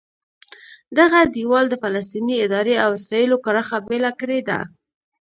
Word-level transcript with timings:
دغه 0.99 1.19
دیوال 1.35 1.65
د 1.69 1.75
فلسطیني 1.83 2.35
ادارې 2.45 2.75
او 2.83 2.89
اسرایلو 2.97 3.37
کرښه 3.45 3.77
بېله 3.87 4.11
کړې 4.19 4.39
ده. 4.49 4.59